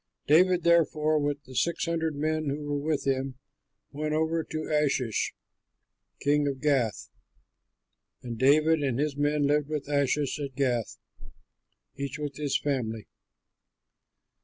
[0.25, 3.37] David, therefore, with the six hundred men who were with him
[3.91, 5.35] went over to Achish,
[6.19, 7.11] king of Gath.
[8.23, 10.97] And David and his men lived with Achish at Gath,
[11.97, 13.05] each with his family.